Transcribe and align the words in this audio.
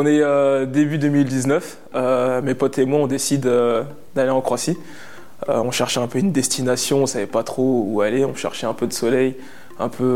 on 0.00 0.06
est 0.06 0.22
euh, 0.22 0.64
début 0.64 0.96
2019. 0.96 1.78
Euh, 1.94 2.40
mes 2.40 2.54
potes 2.54 2.78
et 2.78 2.86
moi, 2.86 3.00
on 3.00 3.06
décide 3.06 3.44
euh, 3.44 3.84
d'aller 4.14 4.30
en 4.30 4.40
Croatie. 4.40 4.78
on 5.46 5.70
cherchait 5.70 6.00
un 6.00 6.06
peu 6.06 6.18
une 6.18 6.32
destination, 6.32 7.02
on 7.02 7.06
savait 7.06 7.26
pas 7.26 7.42
trop 7.42 7.84
où 7.86 8.00
aller. 8.00 8.24
On 8.24 8.34
cherchait 8.34 8.66
un 8.66 8.72
peu 8.72 8.86
de 8.86 8.94
soleil, 8.94 9.36
un 9.78 9.90
peu, 9.90 10.06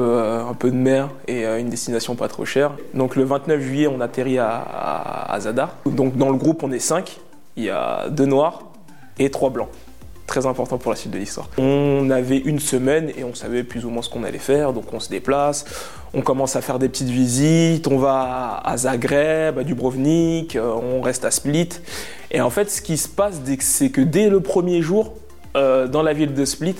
de 0.63 0.71
mer 0.71 1.11
et 1.29 1.45
une 1.45 1.69
destination 1.69 2.15
pas 2.15 2.29
trop 2.29 2.47
chère. 2.47 2.73
Donc 2.95 3.15
le 3.15 3.25
29 3.25 3.61
juillet, 3.61 3.87
on 3.87 4.01
atterrit 4.01 4.39
à 4.39 5.37
Zadar. 5.39 5.75
Donc 5.85 6.17
dans 6.17 6.31
le 6.31 6.39
groupe, 6.39 6.63
on 6.63 6.73
est 6.73 6.79
5. 6.79 7.21
Il 7.57 7.65
y 7.65 7.71
a 7.71 8.09
deux 8.09 8.27
noirs 8.27 8.63
et 9.19 9.31
trois 9.31 9.51
blancs 9.51 9.69
très 10.35 10.47
important 10.47 10.79
pour 10.79 10.91
la 10.91 10.97
suite 10.97 11.13
de 11.13 11.19
l'histoire. 11.19 11.49
On 11.59 12.11
avait 12.11 12.39
une 12.39 12.59
semaine 12.59 13.13
et 13.17 13.23
on 13.23 13.35
savait 13.35 13.63
plus 13.63 13.85
ou 13.85 13.91
moins 13.91 14.03
ce 14.03 14.11
qu'on 14.11 14.25
allait 14.25 14.39
faire, 14.39 14.73
donc 14.73 14.93
on 14.93 14.99
se 14.99 15.09
déplace, 15.09 15.65
on 16.13 16.23
commence 16.23 16.57
à 16.57 16.61
faire 16.61 16.81
des 16.81 16.89
petites 16.89 17.09
visites, 17.09 17.87
on 17.87 17.99
va 17.99 18.61
à 18.65 18.77
Zagreb, 18.77 19.61
à 19.61 19.63
Dubrovnik, 19.63 20.57
euh, 20.57 20.73
on 20.73 21.03
reste 21.03 21.25
à 21.25 21.31
Split. 21.31 21.69
Et 22.33 22.41
en 22.41 22.51
fait, 22.51 22.69
ce 22.69 22.83
qui 22.83 22.97
se 22.97 23.09
passe, 23.09 23.41
c'est 23.61 23.91
que 23.91 24.01
dès 24.01 24.29
le 24.29 24.41
premier 24.41 24.83
jour, 24.83 25.15
euh, 25.57 25.87
dans 25.87 26.03
la 26.03 26.13
ville 26.13 26.35
de 26.35 26.45
Split, 26.45 26.75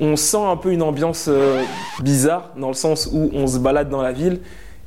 on 0.00 0.16
sent 0.16 0.42
un 0.42 0.56
peu 0.56 0.72
une 0.72 0.82
ambiance 0.82 1.26
euh, 1.28 1.62
bizarre, 2.00 2.52
dans 2.56 2.68
le 2.68 2.74
sens 2.74 3.06
où 3.12 3.28
on 3.34 3.46
se 3.46 3.58
balade 3.58 3.90
dans 3.90 4.00
la 4.00 4.12
ville 4.12 4.40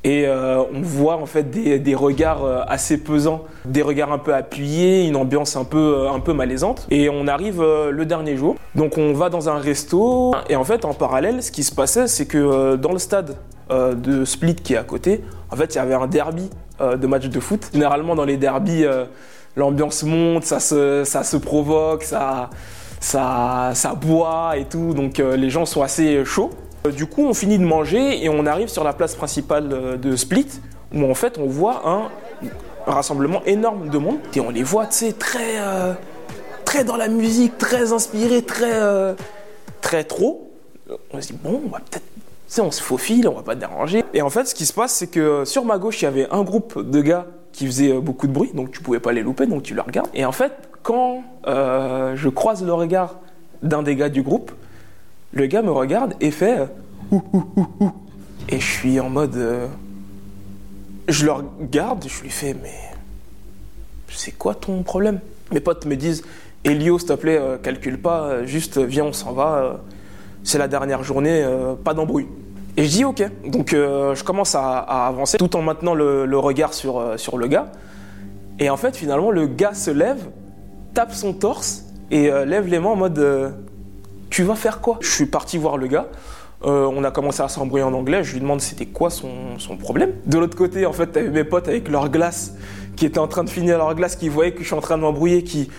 et 0.05 0.27
euh, 0.27 0.61
on 0.71 0.81
voit 0.81 1.15
en 1.15 1.25
fait 1.25 1.49
des, 1.49 1.95
regards 1.95 2.45
euh, 2.45 2.61
assez 2.67 2.99
pesants, 2.99 3.43
des 3.65 3.81
regards 3.81 4.11
un 4.11 4.19
peu 4.19 4.35
appuyés, 4.35 5.07
une 5.07 5.15
ambiance 5.15 5.55
un 5.55 5.63
peu, 5.63 5.95
euh, 5.97 6.11
un 6.11 6.19
peu 6.19 6.31
malaisante. 6.31 6.85
Et 6.91 7.09
on 7.09 7.27
arrive 7.27 7.59
le 7.59 8.05
dernier 8.05 8.37
jour. 8.37 8.55
Donc 8.75 8.99
on 8.99 9.13
va 9.13 9.29
dans 9.29 9.49
un 9.49 9.57
resto. 9.57 10.35
Et 10.47 10.55
en 10.55 10.63
fait, 10.63 10.85
en 10.85 10.93
parallèle, 10.93 11.41
ce 11.41 11.49
qui 11.49 11.63
se 11.63 11.73
passait, 11.73 12.07
c'est 12.07 12.27
que 12.27 12.75
dans 12.75 12.91
le 12.91 12.99
stade 12.99 13.35
de 13.71 14.25
Split 14.25 14.53
qui 14.53 14.75
est 14.75 14.77
à 14.77 14.83
côté, 14.83 15.23
en 15.49 15.55
fait, 15.55 15.73
il 15.73 15.77
y 15.77 15.81
avait 15.81 15.95
un 15.95 16.05
derby 16.05 16.51
de 16.79 17.07
match 17.07 17.27
de 17.27 17.39
foot. 17.39 17.71
Généralement, 17.73 18.13
dans 18.13 18.25
les 18.25 18.37
derbys, 18.37 18.85
l'ambiance 19.55 20.03
monte, 20.03 20.43
ça 20.43 20.59
se, 20.59 21.03
ça 21.03 21.23
se 21.23 21.37
provoque, 21.37 22.03
ça, 22.03 22.51
ça, 22.99 23.71
ça 23.73 23.95
boit 23.95 24.55
et 24.57 24.65
tout. 24.65 24.93
Donc 24.93 25.17
les 25.17 25.49
gens 25.49 25.65
sont 25.65 25.81
assez 25.81 26.23
chauds. 26.25 26.51
Euh, 26.85 26.91
du 26.91 27.05
coup, 27.05 27.25
on 27.25 27.33
finit 27.33 27.57
de 27.57 27.63
manger 27.63 28.23
et 28.23 28.29
on 28.29 28.45
arrive 28.45 28.67
sur 28.67 28.83
la 28.83 28.93
place 28.93 29.15
principale 29.15 29.69
euh, 29.71 29.97
de 29.97 30.15
Split, 30.15 30.47
où 30.93 31.03
en 31.03 31.15
fait 31.15 31.37
on 31.37 31.47
voit 31.47 31.81
un, 31.85 32.09
rassemblement 32.85 33.41
énorme 33.45 33.89
de 33.89 33.97
monde. 33.97 34.19
Et 34.35 34.39
on 34.39 34.49
les 34.49 34.63
voit, 34.63 34.85
tu 34.87 35.11
très, 35.13 35.59
euh, 35.59 35.93
très 36.65 36.83
dans 36.83 36.97
la 36.97 37.07
musique, 37.07 37.57
très 37.57 37.93
inspirés, 37.93 38.43
très, 38.43 39.15
très 39.81 40.03
trop. 40.03 40.51
On 41.11 41.19
se 41.19 41.27
dit, 41.27 41.39
bon, 41.41 41.61
on 41.65 41.69
va 41.69 41.79
peut-être 41.79 42.03
tu 42.47 42.53
sais, 42.53 42.61
on 42.61 42.69
se 42.69 42.81
faufile, 42.81 43.27
on 43.27 43.33
va 43.33 43.41
pas 43.41 43.55
déranger. 43.55 44.05
Et 44.13 44.21
en 44.21 44.29
fait, 44.29 44.45
ce 44.45 44.53
qui 44.53 44.67
se 44.67 44.73
passe, 44.73 44.93
c'est 44.93 45.07
que 45.07 45.45
sur 45.45 45.65
ma 45.65 45.79
gauche, 45.79 46.03
il 46.03 46.05
y 46.05 46.07
avait 46.07 46.27
un 46.29 46.43
groupe 46.43 46.79
de 46.79 47.01
gars 47.01 47.25
qui 47.51 47.65
faisaient 47.65 47.93
beaucoup 47.93 48.27
de 48.27 48.31
bruit, 48.31 48.51
donc 48.53 48.69
tu 48.69 48.81
pouvais 48.81 48.99
pas 48.99 49.11
les 49.11 49.23
louper, 49.23 49.47
donc 49.47 49.63
tu 49.63 49.73
le 49.73 49.81
regardes. 49.81 50.09
Et 50.13 50.25
en 50.25 50.31
fait, 50.31 50.51
quand 50.83 51.23
je 51.47 52.29
croise 52.29 52.63
le 52.63 52.71
regard 52.71 53.15
d'un 53.63 53.81
des 53.81 53.95
gars 53.95 54.09
du 54.09 54.21
groupe, 54.21 54.51
le 55.33 55.45
gars 55.47 55.61
me 55.61 55.71
regarde 55.71 56.13
et 56.21 56.31
fait 56.31 56.59
euh. 56.59 56.65
Et 58.49 58.59
je 58.59 58.65
suis 58.65 58.99
en 58.99 59.09
mode. 59.09 59.35
Euh, 59.35 59.67
je 61.07 61.25
le 61.25 61.31
regarde, 61.31 62.05
je 62.07 62.21
lui 62.21 62.29
fais 62.29 62.55
Mais. 62.61 62.73
C'est 64.09 64.31
quoi 64.31 64.55
ton 64.55 64.81
problème? 64.83 65.19
Mes 65.51 65.59
potes 65.59 65.85
me 65.85 65.95
disent 65.95 66.23
Elio, 66.63 66.97
s'il 66.97 67.09
te 67.09 67.13
plaît, 67.13 67.37
euh, 67.37 67.57
calcule 67.57 67.99
pas, 67.99 68.45
juste 68.45 68.77
viens, 68.77 69.05
on 69.05 69.13
s'en 69.13 69.33
va. 69.33 69.81
c'est 70.43 70.57
la 70.57 70.67
dernière 70.67 71.03
journée, 71.03 71.45
pas 71.83 71.93
d'embrouille. 71.93 72.27
Et 72.77 72.85
je 72.85 72.89
dis 72.89 73.03
ok. 73.03 73.23
Donc 73.47 73.71
je 73.71 74.23
commence 74.23 74.55
à, 74.55 74.79
avancer 75.07 75.37
tout 75.37 75.55
en 75.55 75.61
maintenant 75.61 75.93
le, 75.93 76.25
le 76.25 76.39
regard 76.39 76.73
sur, 76.73 77.19
sur 77.19 77.37
le 77.37 77.47
gars. 77.47 77.71
Et 78.59 78.69
en 78.69 78.77
fait, 78.77 78.95
finalement, 78.95 79.31
le 79.31 79.47
gars 79.47 79.73
se 79.73 79.91
lève, 79.91 80.29
tape 80.93 81.13
son 81.13 81.33
torse 81.33 81.85
et 82.09 82.29
lève 82.29 82.67
les 82.67 82.79
mains 82.79 82.91
en 82.91 82.95
mode 82.95 83.55
tu 84.35 84.43
vas 84.43 84.55
faire 84.55 84.81
quoi 84.81 84.97
Je 84.99 85.09
suis 85.09 85.27
parti 85.27 85.57
voir 85.57 85.77
le 85.77 85.87
gars. 85.87 86.07
Euh, 86.65 86.91
on 86.93 87.05
a 87.05 87.11
commencé 87.11 87.41
à 87.41 87.47
s'embrouiller 87.47 87.85
en 87.85 87.93
anglais. 87.93 88.21
Je 88.25 88.33
lui 88.33 88.41
demande 88.41 88.59
c'était 88.59 88.85
quoi 88.85 89.09
son, 89.09 89.55
problème. 89.79 90.11
De 90.25 90.37
l'autre 90.37 90.57
côté, 90.57 90.85
en 90.85 90.91
fait, 90.91 91.07
t'avais 91.07 91.29
mes 91.29 91.45
potes 91.45 91.69
avec 91.69 91.87
leur 91.87 92.09
glace 92.09 92.53
qui 92.97 93.05
étaient 93.05 93.19
en 93.19 93.29
train 93.29 93.45
de 93.45 93.49
finir 93.49 93.77
leur 93.77 93.95
glace, 93.95 94.17
qui 94.17 94.27
voyaient 94.27 94.51
que 94.51 94.59
je 94.59 94.65
suis 94.65 94.75
en 94.75 94.81
train 94.81 94.97
de 94.97 95.03
m'embrouiller, 95.03 95.41
qui 95.45 95.69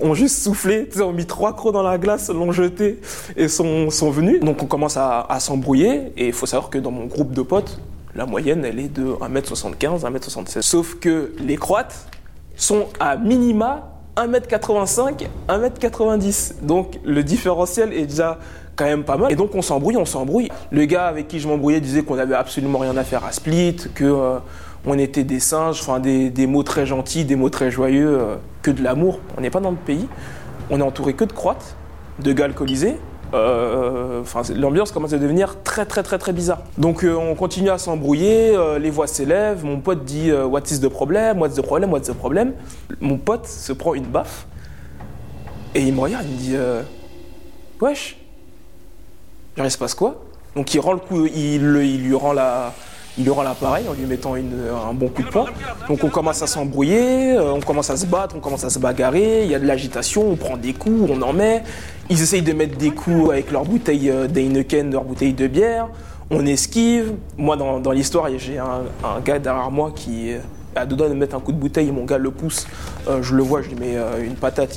ont 0.00 0.12
juste 0.12 0.42
soufflé, 0.42 0.86
ont 1.00 1.14
mis 1.14 1.24
trois 1.24 1.56
crocs 1.56 1.72
dans 1.72 1.82
la 1.82 1.96
glace, 1.96 2.28
l'ont 2.28 2.52
jeté 2.52 3.00
et 3.38 3.48
sont, 3.48 3.88
sont 3.88 4.10
venus. 4.10 4.40
Donc 4.40 4.62
on 4.62 4.66
commence 4.66 4.98
à, 4.98 5.26
s'embrouiller 5.40 6.12
et 6.18 6.26
il 6.26 6.34
faut 6.34 6.44
savoir 6.44 6.68
que 6.68 6.76
dans 6.76 6.90
mon 6.90 7.06
groupe 7.06 7.32
de 7.32 7.40
potes, 7.40 7.80
la 8.14 8.26
moyenne 8.26 8.66
elle 8.66 8.80
est 8.80 8.92
de 8.92 9.06
1m75, 9.06 10.02
1m76. 10.02 10.60
Sauf 10.60 10.96
que 10.96 11.32
les 11.38 11.56
Croates 11.56 12.06
sont 12.54 12.88
à 13.00 13.16
minima 13.16 13.95
1m85, 14.16 15.26
1m90. 15.48 16.64
Donc 16.64 16.98
le 17.04 17.22
différentiel 17.22 17.92
est 17.92 18.06
déjà 18.06 18.38
quand 18.76 18.84
même 18.84 19.04
pas 19.04 19.16
mal. 19.16 19.32
Et 19.32 19.36
donc 19.36 19.54
on 19.54 19.62
s'embrouille, 19.62 19.96
on 19.96 20.04
s'embrouille. 20.04 20.50
Le 20.70 20.84
gars 20.84 21.06
avec 21.06 21.28
qui 21.28 21.40
je 21.40 21.48
m'embrouillais 21.48 21.80
disait 21.80 22.02
qu'on 22.02 22.16
n'avait 22.16 22.34
absolument 22.34 22.78
rien 22.78 22.96
à 22.96 23.04
faire 23.04 23.24
à 23.24 23.32
Split, 23.32 23.76
que 23.94 24.04
euh, 24.04 24.38
on 24.84 24.98
était 24.98 25.24
des 25.24 25.40
singes, 25.40 25.80
enfin 25.80 25.98
des, 25.98 26.46
mots 26.46 26.62
très 26.62 26.86
gentils, 26.86 27.24
des 27.24 27.36
mots 27.36 27.50
très 27.50 27.70
joyeux, 27.70 28.18
euh, 28.20 28.36
que 28.62 28.70
de 28.70 28.82
l'amour. 28.82 29.20
On 29.36 29.40
n'est 29.40 29.50
pas 29.50 29.60
dans 29.60 29.70
le 29.70 29.76
pays. 29.76 30.06
On 30.70 30.80
est 30.80 30.84
entouré 30.84 31.14
que 31.14 31.24
de 31.24 31.32
Croates, 31.32 31.76
de 32.20 32.32
gars 32.32 32.44
alcoolisés. 32.46 32.96
Euh, 33.34 34.05
enfin, 34.26 34.42
l'ambiance 34.54 34.92
commence 34.92 35.12
à 35.12 35.18
devenir 35.18 35.62
très 35.62 35.86
très 35.86 36.02
très 36.02 36.18
très 36.18 36.32
bizarre. 36.32 36.62
Donc 36.78 37.04
on 37.04 37.34
continue 37.34 37.70
à 37.70 37.78
s'embrouiller, 37.78 38.56
les 38.78 38.90
voix 38.90 39.06
s'élèvent, 39.06 39.64
mon 39.64 39.80
pote 39.80 40.04
dit 40.04 40.32
What 40.32 40.62
is 40.70 40.80
the 40.80 40.88
problem 40.88 41.40
What's 41.40 41.54
the 41.54 41.62
problem 41.62 41.92
What's 41.92 42.08
the 42.08 42.14
problem 42.14 42.52
Mon 43.00 43.18
pote 43.18 43.46
se 43.46 43.72
prend 43.72 43.94
une 43.94 44.06
baffe 44.06 44.46
et 45.74 45.82
il 45.82 45.94
me 45.94 46.00
regarde, 46.00 46.24
il 46.26 46.32
me 46.32 46.38
dit 46.38 46.56
Wesh, 47.80 48.16
il 49.58 49.70
se 49.70 49.78
passe 49.78 49.94
quoi? 49.94 50.22
Donc 50.54 50.72
il 50.72 50.80
rend 50.80 50.94
le 50.94 50.98
coup, 50.98 51.26
il, 51.26 51.60
lui 51.60 52.14
rend 52.14 52.32
la, 52.32 52.72
il 53.18 53.30
rend 53.30 53.42
l'appareil 53.42 53.86
en 53.88 53.94
lui 53.94 54.04
mettant 54.04 54.34
un 54.34 54.92
bon 54.92 55.08
coup 55.08 55.22
de 55.22 55.28
poing. 55.28 55.46
Donc 55.88 56.04
on 56.04 56.08
commence 56.08 56.42
à 56.42 56.46
s'embrouiller, 56.46 57.32
euh, 57.32 57.52
on 57.52 57.60
commence 57.60 57.90
à 57.90 57.96
se 57.96 58.06
battre, 58.06 58.34
on 58.36 58.40
commence 58.40 58.64
à 58.64 58.70
se 58.70 58.78
bagarrer, 58.78 59.44
il 59.44 59.50
y 59.50 59.54
a 59.54 59.58
de 59.58 59.66
l'agitation, 59.66 60.28
on 60.28 60.36
prend 60.36 60.56
des 60.56 60.72
coups, 60.72 61.10
on 61.10 61.20
en 61.22 61.32
met. 61.32 61.62
Ils 62.10 62.22
essayent 62.22 62.42
de 62.42 62.52
mettre 62.52 62.76
des 62.76 62.90
coups 62.90 63.30
avec 63.30 63.50
leur 63.50 63.64
bouteille 63.64 64.10
euh, 64.10 64.26
d'Heineken, 64.26 64.92
leur 64.92 65.04
bouteille 65.04 65.32
de 65.32 65.46
bière. 65.46 65.88
On 66.30 66.44
esquive. 66.44 67.14
Moi, 67.38 67.56
dans, 67.56 67.92
l'histoire, 67.92 68.28
j'ai 68.36 68.58
un, 68.58 69.20
gars 69.24 69.38
derrière 69.38 69.70
moi 69.70 69.92
qui 69.94 70.32
a 70.74 70.84
deux 70.84 70.96
doigts 70.96 71.08
de 71.08 71.14
mettre 71.14 71.36
un 71.36 71.40
coup 71.40 71.52
de 71.52 71.58
bouteille. 71.58 71.92
Mon 71.92 72.04
gars 72.04 72.18
le 72.18 72.32
pousse. 72.32 72.66
Euh, 73.08 73.22
je 73.22 73.34
le 73.36 73.44
vois, 73.44 73.62
je 73.62 73.68
lui 73.68 73.76
mets 73.76 73.96
une 74.20 74.34
patate 74.34 74.76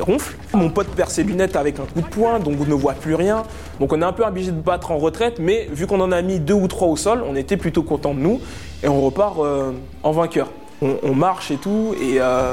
ronfle. 0.00 0.36
Mon 0.54 0.70
pote 0.70 0.88
perd 0.88 1.10
ses 1.10 1.22
lunettes 1.22 1.56
avec 1.56 1.78
un 1.78 1.84
coup 1.84 2.00
de 2.00 2.06
poing, 2.06 2.38
donc 2.38 2.56
on 2.60 2.64
ne 2.64 2.74
voit 2.74 2.94
plus 2.94 3.14
rien. 3.14 3.42
Donc 3.80 3.92
on 3.92 4.00
est 4.00 4.04
un 4.04 4.12
peu 4.12 4.24
obligé 4.24 4.50
de 4.50 4.60
battre 4.60 4.90
en 4.90 4.98
retraite, 4.98 5.38
mais 5.38 5.68
vu 5.72 5.86
qu'on 5.86 6.00
en 6.00 6.12
a 6.12 6.22
mis 6.22 6.40
deux 6.40 6.54
ou 6.54 6.68
trois 6.68 6.88
au 6.88 6.96
sol, 6.96 7.22
on 7.28 7.36
était 7.36 7.56
plutôt 7.56 7.82
content 7.82 8.14
de 8.14 8.20
nous 8.20 8.40
et 8.82 8.88
on 8.88 9.00
repart 9.00 9.38
euh, 9.38 9.72
en 10.02 10.12
vainqueur. 10.12 10.48
On, 10.82 11.14
marche 11.14 11.50
et 11.50 11.56
tout, 11.56 11.94
et 11.98 12.20
euh, 12.20 12.52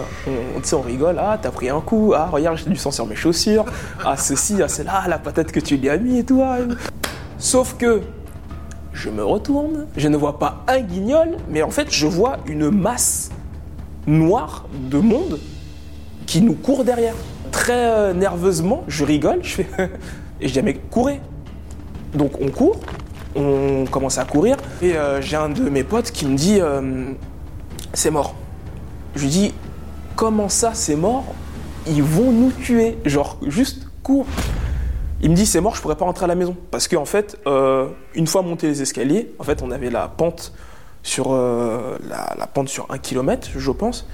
on, 0.71 0.81
rigole. 0.81 1.17
Ah, 1.19 1.37
t'as 1.41 1.51
pris 1.51 1.69
un 1.69 1.81
coup. 1.81 2.13
Ah, 2.15 2.29
regarde, 2.31 2.57
j'ai 2.57 2.69
du 2.69 2.77
sang 2.77 2.89
sur 2.89 3.05
mes 3.05 3.17
chaussures. 3.17 3.65
Ah, 4.05 4.15
ceci, 4.15 4.55
ah, 4.63 4.69
c'est 4.69 4.85
là, 4.85 5.03
la 5.09 5.17
patate 5.17 5.51
que 5.51 5.59
tu 5.59 5.75
lui 5.75 5.89
as 5.89 5.97
mis 5.97 6.19
et 6.19 6.23
tout. 6.23 6.41
Ah. 6.41 6.59
Sauf 7.37 7.75
que 7.77 7.99
je 8.93 9.09
me 9.09 9.25
retourne, 9.25 9.87
je 9.97 10.07
ne 10.07 10.15
vois 10.15 10.39
pas 10.39 10.63
un 10.69 10.79
guignol, 10.79 11.35
mais 11.49 11.63
en 11.63 11.69
fait, 11.69 11.91
je 11.91 12.07
vois 12.07 12.37
une 12.45 12.69
masse 12.69 13.29
noire 14.07 14.65
de 14.71 14.99
monde 14.99 15.39
qui 16.25 16.41
nous 16.41 16.53
court 16.53 16.85
derrière. 16.85 17.15
Très 17.53 17.85
euh, 17.85 18.13
nerveusement, 18.13 18.83
je 18.87 19.05
rigole, 19.05 19.43
je 19.43 19.53
fais 19.53 19.67
et 20.41 20.47
je 20.47 20.53
dis 20.53 20.61
mec, 20.63 20.89
courez. 20.89 21.21
Donc 22.15 22.41
on 22.41 22.49
court, 22.49 22.79
on 23.35 23.85
commence 23.89 24.17
à 24.17 24.25
courir 24.25 24.57
et 24.81 24.97
euh, 24.97 25.21
j'ai 25.21 25.37
un 25.37 25.49
de 25.49 25.69
mes 25.69 25.83
potes 25.83 26.11
qui 26.11 26.25
me 26.25 26.35
dit 26.35 26.59
euh, 26.59 27.05
c'est 27.93 28.09
mort. 28.09 28.33
Je 29.15 29.21
lui 29.21 29.29
dis 29.29 29.53
comment 30.15 30.49
ça 30.49 30.71
c'est 30.73 30.95
mort? 30.95 31.25
Ils 31.85 32.01
vont 32.01 32.31
nous 32.31 32.51
tuer, 32.51 32.97
genre 33.05 33.37
juste 33.45 33.87
cours. 34.01 34.25
Il 35.21 35.29
me 35.29 35.35
dit 35.35 35.45
c'est 35.45 35.61
mort, 35.61 35.75
je 35.75 35.81
pourrais 35.81 35.95
pas 35.95 36.05
rentrer 36.05 36.25
à 36.25 36.27
la 36.27 36.35
maison 36.35 36.57
parce 36.71 36.87
qu'en 36.87 37.03
en 37.03 37.05
fait 37.05 37.37
une 38.15 38.27
fois 38.27 38.41
monté 38.41 38.65
les 38.65 38.81
escaliers, 38.81 39.31
en 39.37 39.43
fait 39.43 39.61
on 39.61 39.69
avait 39.69 39.91
la 39.91 40.07
pente 40.07 40.53
sur 41.03 41.33
la, 41.33 42.47
pente 42.51 42.69
sur 42.69 42.87
un 42.89 42.97
kilomètre, 42.97 43.47
je 43.55 43.71
pense. 43.71 44.07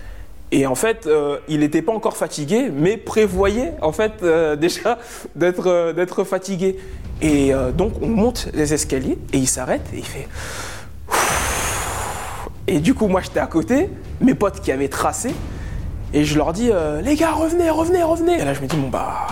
Et 0.51 0.65
en 0.65 0.75
fait, 0.75 1.05
euh, 1.05 1.37
il 1.47 1.59
n'était 1.59 1.83
pas 1.83 1.91
encore 1.91 2.17
fatigué, 2.17 2.71
mais 2.73 2.97
prévoyait 2.97 3.73
en 3.81 3.91
fait 3.91 4.13
euh, 4.23 4.55
déjà 4.55 4.97
d'être 5.35 5.67
euh, 5.67 5.93
d'être 5.93 6.23
fatigué. 6.23 6.77
Et 7.21 7.51
donc 7.73 7.95
on 8.01 8.07
monte 8.07 8.47
les 8.53 8.73
escaliers 8.73 9.17
et 9.33 9.39
il 9.39 9.47
s'arrête 9.47 9.81
et 9.93 9.97
il 9.97 10.05
fait. 10.05 10.29
Et 12.65 12.79
du 12.79 12.93
coup, 12.93 13.07
moi 13.07 13.19
j'étais 13.19 13.41
à 13.41 13.47
côté, 13.47 13.89
mes 14.21 14.35
potes 14.35 14.61
qui 14.61 14.71
avaient 14.71 14.87
tracé, 14.87 15.31
et 16.13 16.23
je 16.23 16.37
leur 16.37 16.53
dis 16.53 16.71
les 17.03 17.15
gars 17.15 17.33
revenez, 17.33 17.69
revenez, 17.69 18.03
revenez. 18.03 18.39
Et 18.39 18.45
là 18.45 18.53
je 18.53 18.61
me 18.61 18.67
dis 18.67 18.77
bon 18.77 18.87
bah 18.87 19.27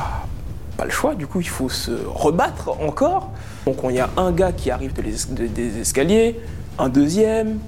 pas 0.75 0.83
le 0.83 0.91
choix, 0.91 1.15
du 1.15 1.27
coup 1.27 1.39
il 1.39 1.47
faut 1.47 1.69
se 1.69 1.91
rebattre 2.07 2.71
encore. 2.81 3.31
Donc 3.65 3.77
il 3.85 3.95
y 3.95 4.01
a 4.01 4.09
un 4.17 4.33
gars 4.33 4.51
qui 4.51 4.69
arrive 4.69 4.91
des 4.91 5.79
escaliers, 5.79 6.37
un 6.77 6.89
deuxième, 6.89 7.59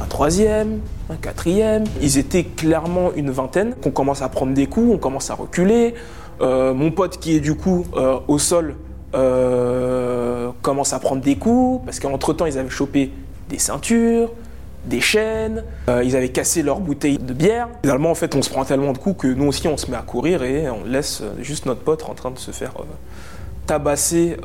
un 0.00 0.06
troisième, 0.06 0.80
un 1.10 1.16
quatrième. 1.16 1.84
Ils 2.02 2.18
étaient 2.18 2.44
clairement 2.44 3.12
une 3.14 3.30
vingtaine. 3.30 3.74
On 3.84 3.90
commence 3.90 4.22
à 4.22 4.28
prendre 4.28 4.54
des 4.54 4.66
coups, 4.66 4.92
on 4.94 4.98
commence 4.98 5.30
à 5.30 5.34
reculer. 5.34 5.94
Euh, 6.40 6.74
mon 6.74 6.90
pote 6.90 7.18
qui 7.18 7.34
est 7.34 7.40
du 7.40 7.54
coup 7.54 7.86
euh, 7.96 8.18
au 8.28 8.38
sol 8.38 8.74
euh, 9.14 10.50
commence 10.60 10.92
à 10.92 10.98
prendre 10.98 11.22
des 11.22 11.36
coups 11.36 11.82
parce 11.86 11.98
qu'entre 11.98 12.34
temps 12.34 12.44
ils 12.44 12.58
avaient 12.58 12.68
chopé 12.68 13.10
des 13.48 13.58
ceintures, 13.58 14.30
des 14.84 15.00
chaînes, 15.00 15.64
ils 16.04 16.14
avaient 16.14 16.28
cassé 16.28 16.62
leur 16.62 16.80
bouteille 16.80 17.18
de 17.18 17.32
bière. 17.32 17.68
Finalement 17.82 18.10
en 18.10 18.14
fait 18.14 18.34
on 18.34 18.42
se 18.42 18.50
prend 18.50 18.64
tellement 18.64 18.92
de 18.92 18.98
coups 18.98 19.22
que 19.22 19.28
nous 19.28 19.46
aussi 19.46 19.66
on 19.66 19.76
se 19.76 19.90
met 19.90 19.96
à 19.96 20.02
courir 20.02 20.42
et 20.42 20.68
on 20.68 20.84
laisse 20.84 21.22
juste 21.40 21.64
notre 21.64 21.80
pote 21.80 22.04
en 22.08 22.14
train 22.14 22.30
de 22.30 22.38
se 22.38 22.50
faire 22.50 22.72
tabasser 23.66 24.36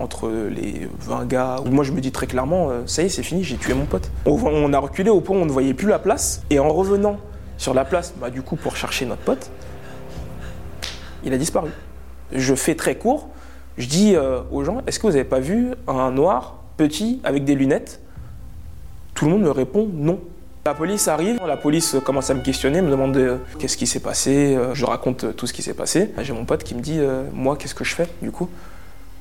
entre 0.00 0.28
les 0.28 0.88
20 1.00 1.26
gars. 1.26 1.56
Moi 1.70 1.84
je 1.84 1.92
me 1.92 2.00
dis 2.00 2.12
très 2.12 2.26
clairement 2.26 2.70
ça 2.86 3.02
y 3.02 3.06
est 3.06 3.08
c'est 3.08 3.22
fini 3.22 3.44
j'ai 3.44 3.56
tué 3.56 3.74
mon 3.74 3.84
pote. 3.84 4.10
On, 4.26 4.72
a 4.72 4.78
reculé 4.78 5.10
au 5.10 5.20
point 5.20 5.36
où 5.36 5.40
on 5.40 5.46
ne 5.46 5.50
voyait 5.50 5.74
plus 5.74 5.88
la 5.88 5.98
place 5.98 6.42
et 6.50 6.58
en 6.58 6.68
revenant 6.68 7.18
sur 7.56 7.74
la 7.74 7.84
place 7.84 8.14
bah, 8.20 8.30
du 8.30 8.42
coup 8.42 8.56
pour 8.56 8.76
chercher 8.76 9.06
notre 9.06 9.22
pote 9.22 9.50
il 11.24 11.32
a 11.32 11.38
disparu. 11.38 11.70
Je 12.32 12.54
fais 12.54 12.74
très 12.74 12.96
court, 12.96 13.28
je 13.76 13.86
dis 13.86 14.14
euh, 14.14 14.40
aux 14.50 14.64
gens, 14.64 14.82
est-ce 14.86 14.98
que 14.98 15.06
vous 15.06 15.12
n'avez 15.12 15.24
pas 15.24 15.40
vu 15.40 15.70
un 15.86 16.10
noir 16.10 16.62
petit 16.76 17.20
avec 17.24 17.44
des 17.44 17.54
lunettes? 17.54 18.00
Tout 19.14 19.24
le 19.24 19.32
monde 19.32 19.42
me 19.42 19.50
répond 19.50 19.88
non. 19.92 20.20
La 20.68 20.74
police 20.74 21.08
arrive, 21.08 21.40
la 21.46 21.56
police 21.56 21.96
commence 22.04 22.28
à 22.28 22.34
me 22.34 22.42
questionner, 22.42 22.82
me 22.82 22.90
demande 22.90 23.16
euh, 23.16 23.38
qu'est-ce 23.58 23.78
qui 23.78 23.86
s'est 23.86 24.00
passé, 24.00 24.54
euh, 24.54 24.74
je 24.74 24.84
raconte 24.84 25.34
tout 25.34 25.46
ce 25.46 25.54
qui 25.54 25.62
s'est 25.62 25.72
passé. 25.72 26.10
J'ai 26.20 26.34
mon 26.34 26.44
pote 26.44 26.62
qui 26.62 26.74
me 26.74 26.82
dit, 26.82 27.00
moi 27.32 27.56
qu'est-ce 27.56 27.74
que 27.74 27.84
je 27.84 27.94
fais 27.94 28.06
du 28.20 28.30
coup? 28.30 28.50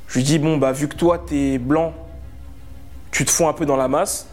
Je 0.10 0.16
lui 0.18 0.26
dis, 0.26 0.40
bon 0.40 0.58
bah 0.58 0.74
vu 0.74 0.90
que 0.90 0.96
toi 0.96 1.24
t'es 1.26 1.58
blanc, 1.58 1.94
tu 3.12 3.24
te 3.24 3.32
fonds 3.32 3.48
un 3.48 3.54
peu 3.54 3.66
dans 3.66 3.78
la 3.78 3.88
masse, 3.88 4.28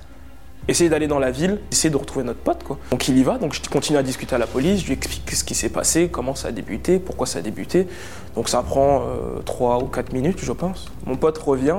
essayer 0.67 0.91
d'aller 0.91 1.07
dans 1.07 1.21
la 1.21 1.31
ville, 1.31 1.61
essayer 1.71 1.89
de 1.89 1.97
retrouver 1.97 2.25
notre 2.25 2.41
pote. 2.41 2.65
Quoi. 2.65 2.81
Donc 2.91 3.07
il 3.07 3.17
y 3.17 3.23
va, 3.23 3.39
donc 3.39 3.55
je 3.55 3.61
continue 3.71 3.97
à 3.97 4.03
discuter 4.03 4.35
à 4.35 4.39
la 4.39 4.49
police, 4.49 4.81
je 4.81 4.87
lui 4.87 4.95
explique 4.95 5.31
ce 5.31 5.45
qui 5.45 5.55
s'est 5.55 5.69
passé, 5.69 6.09
comment 6.09 6.35
ça 6.35 6.49
a 6.49 6.51
débuté, 6.51 6.99
pourquoi 6.99 7.29
ça 7.29 7.39
a 7.39 7.43
débuté. 7.43 7.87
Donc 8.35 8.49
ça 8.49 8.61
prend 8.65 9.03
euh, 9.03 9.41
3 9.45 9.85
ou 9.85 9.87
4 9.87 10.13
minutes, 10.13 10.41
je 10.43 10.51
pense. 10.51 10.91
Mon 11.07 11.15
pote 11.15 11.39
revient 11.39 11.77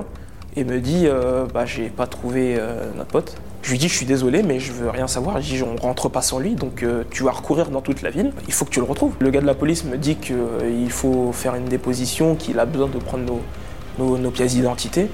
et 0.55 0.63
me 0.63 0.79
dit 0.79 1.07
euh, 1.07 1.45
bah, 1.53 1.65
j'ai 1.65 1.89
pas 1.89 2.07
trouvé 2.07 2.55
euh, 2.57 2.89
notre 2.95 3.11
pote. 3.11 3.35
Je 3.65 3.71
lui 3.71 3.79
dis 3.79 3.89
je 3.89 3.95
suis 3.95 4.05
désolé 4.05 4.43
mais 4.43 4.59
je 4.59 4.71
veux 4.71 4.91
rien 4.91 5.07
savoir. 5.07 5.41
Je 5.41 5.55
dis 5.55 5.63
on 5.63 5.75
rentre 5.75 6.07
pas 6.07 6.21
sans 6.21 6.37
lui 6.37 6.53
donc 6.53 6.83
euh, 6.83 7.03
tu 7.09 7.23
vas 7.23 7.31
recourir 7.31 7.71
dans 7.71 7.81
toute 7.81 8.03
la 8.03 8.11
ville. 8.11 8.31
Il 8.47 8.53
faut 8.53 8.63
que 8.63 8.69
tu 8.69 8.79
le 8.79 8.85
retrouves. 8.85 9.15
Le 9.19 9.31
gars 9.31 9.41
de 9.41 9.47
la 9.47 9.55
police 9.55 9.85
me 9.85 9.97
dit 9.97 10.17
qu'il 10.17 10.91
faut 10.91 11.31
faire 11.31 11.55
une 11.55 11.65
déposition, 11.65 12.35
qu'il 12.35 12.59
a 12.59 12.67
besoin 12.67 12.87
de 12.87 12.99
prendre 12.99 13.23
nos, 13.97 14.17
nos 14.19 14.29
pièces 14.29 14.53
d'identité. 14.53 15.09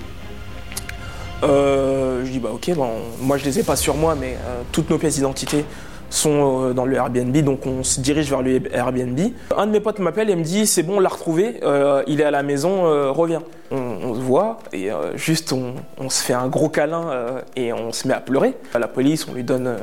Euh, 1.44 2.26
je 2.26 2.30
dis 2.30 2.40
bah 2.40 2.50
ok, 2.54 2.76
bon, 2.76 2.90
moi 3.22 3.38
je 3.38 3.46
les 3.46 3.60
ai 3.60 3.64
pas 3.64 3.78
sur 3.78 3.96
moi, 3.96 4.16
mais 4.20 4.38
euh, 4.46 4.64
toutes 4.74 4.90
nos 4.90 4.98
pièces 4.98 5.16
d'identité 5.16 5.64
sont 6.12 6.70
euh, 6.70 6.74
dans 6.74 6.86
le 6.86 6.96
Airbnb, 6.96 7.36
donc 7.38 7.66
on 7.66 7.84
se 7.84 8.00
dirige 8.00 8.30
vers 8.30 8.42
le 8.42 8.62
Airbnb. 8.74 9.20
Un 9.58 9.66
de 9.66 9.72
mes 9.72 9.80
potes 9.80 10.00
m'appelle 10.00 10.30
et 10.30 10.36
me 10.36 10.44
dit 10.44 10.68
c'est 10.68 10.84
bon, 10.84 10.98
on 10.98 11.00
l'a 11.00 11.10
retrouvé, 11.10 11.60
il 12.08 12.22
est 12.22 12.24
à 12.24 12.32
la 12.32 12.44
maison, 12.44 12.84
reviens. 13.12 13.42
On, 13.74 14.14
se 14.16 14.20
voit 14.20 14.58
et 14.74 14.90
juste 15.16 15.54
on, 15.54 16.10
se 16.10 16.22
fait 16.22 16.34
un 16.34 16.50
gros 16.50 16.68
câlin 16.68 17.42
et 17.56 17.72
on 17.72 17.94
se 17.94 18.06
met 18.06 18.14
à 18.14 18.20
pleurer. 18.20 18.54
La 18.78 18.90
police, 18.90 19.26
on 19.30 19.34
lui 19.34 19.44
donne 19.44 19.74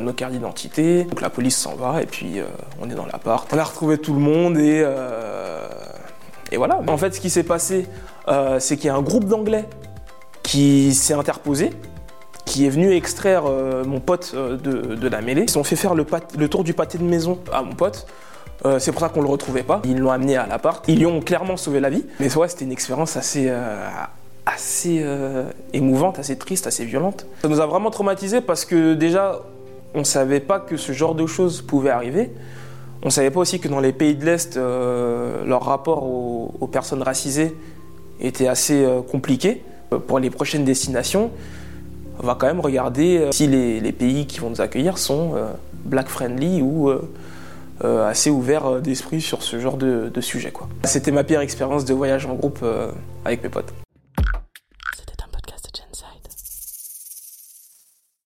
nos 0.00 0.12
cartes 0.12 0.32
d'identité, 0.32 1.04
donc 1.04 1.22
la 1.22 1.30
police 1.30 1.56
s'en 1.56 1.74
va 1.74 2.02
et 2.02 2.06
puis 2.06 2.40
on 2.82 2.90
est 2.90 2.94
dans 2.94 3.06
l'appart. 3.06 3.50
On 3.52 3.58
a 3.58 3.64
retrouvé 3.64 3.96
tout 3.96 4.12
le 4.12 4.20
monde 4.20 4.58
et 4.58 4.84
et 6.52 6.56
voilà. 6.58 6.80
En 6.86 6.96
fait, 6.98 7.14
ce 7.14 7.20
qui 7.20 7.30
s'est 7.30 7.42
passé, 7.42 7.86
c'est 8.58 8.76
qu'il 8.76 8.86
y 8.86 8.90
a 8.90 8.94
un 8.94 9.02
groupe 9.02 9.24
d'anglais 9.24 9.64
qui 10.42 10.94
s'est 10.94 11.14
interposé, 11.14 11.70
qui 12.50 12.66
est 12.66 12.68
venu 12.68 12.92
extraire 12.92 13.44
euh, 13.46 13.84
mon 13.84 14.00
pote 14.00 14.32
euh, 14.34 14.56
de, 14.56 15.08
la 15.08 15.20
mêlée. 15.20 15.44
Ils 15.46 15.56
ont 15.56 15.62
fait 15.62 15.76
faire 15.76 15.94
le, 15.94 16.04
tour 16.48 16.64
du 16.64 16.74
pâté 16.74 16.98
de 16.98 17.04
maison 17.04 17.38
à 17.52 17.62
mon 17.62 17.74
pote. 17.74 18.08
Euh, 18.64 18.80
c'est 18.80 18.90
pour 18.90 19.00
ça 19.00 19.08
qu'on 19.08 19.22
le 19.22 19.28
retrouvait 19.28 19.62
pas. 19.62 19.80
Ils 19.84 19.96
l'ont 19.96 20.10
amené 20.10 20.36
à 20.36 20.48
l'appart. 20.48 20.84
Ils 20.88 20.98
lui 20.98 21.06
ont 21.06 21.20
clairement 21.20 21.56
sauvé 21.56 21.78
la 21.78 21.90
vie. 21.90 22.04
Mais 22.18 22.36
ouais, 22.36 22.48
c'était 22.48 22.64
une 22.64 22.72
expérience 22.72 23.16
assez, 23.16 23.48
assez 24.44 25.06
émouvante, 25.72 26.18
assez 26.18 26.36
triste, 26.36 26.66
assez 26.66 26.84
violente. 26.84 27.24
Ça 27.42 27.48
nous 27.48 27.60
a 27.60 27.66
vraiment 27.66 27.90
traumatisé 27.90 28.40
parce 28.40 28.64
que 28.64 28.94
déjà, 28.94 29.38
on 29.94 30.02
savait 30.02 30.40
pas 30.40 30.58
que 30.58 30.76
ce 30.76 30.90
genre 30.90 31.14
de 31.14 31.26
choses 31.26 31.62
pouvait 31.62 31.90
arriver. 31.90 32.32
On 33.04 33.10
savait 33.10 33.30
pas 33.30 33.40
aussi 33.40 33.60
que 33.60 33.68
dans 33.68 33.80
les 33.80 33.92
pays 33.92 34.16
de 34.16 34.26
l'Est, 34.26 34.56
leur 34.56 35.64
rapport 35.64 36.02
aux, 36.02 36.66
personnes 36.66 37.02
racisées 37.02 37.56
était 38.20 38.48
assez 38.48 38.84
compliqué. 39.10 39.62
Pour 40.06 40.18
les 40.18 40.30
prochaines 40.30 40.64
destinations, 40.64 41.30
on 42.22 42.26
va 42.26 42.34
quand 42.34 42.46
même 42.46 42.60
regarder 42.60 43.18
euh, 43.18 43.32
si 43.32 43.46
les, 43.46 43.92
pays 43.92 44.26
qui 44.26 44.40
vont 44.40 44.50
nous 44.50 44.60
accueillir 44.60 44.98
sont 44.98 45.32
euh, 45.34 45.50
black 45.84 46.08
friendly 46.08 46.62
ou 46.62 46.90
euh, 46.90 47.00
assez 47.82 48.30
ouverts 48.30 48.80
d'esprit 48.80 49.20
sur 49.20 49.42
ce 49.42 49.58
genre 49.58 49.76
de, 49.76 50.10
de 50.12 50.20
sujet. 50.20 50.52
C'était 50.84 51.12
ma 51.12 51.24
pire 51.24 51.40
expérience 51.40 51.84
de 51.84 51.94
voyage 51.94 52.26
en 52.26 52.34
groupe 52.34 52.64
avec 53.24 53.42
mes 53.42 53.48
potes. 53.48 53.72